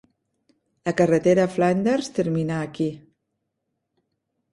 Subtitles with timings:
[0.87, 2.87] La carretera Flinders termina aquí.